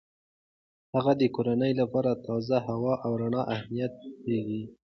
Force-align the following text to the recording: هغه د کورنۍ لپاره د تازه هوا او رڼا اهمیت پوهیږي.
هغه 0.93 1.11
د 1.21 1.23
کورنۍ 1.35 1.71
لپاره 1.81 2.09
د 2.13 2.19
تازه 2.27 2.57
هوا 2.67 2.93
او 3.05 3.11
رڼا 3.21 3.41
اهمیت 3.55 3.91
پوهیږي. 4.21 4.63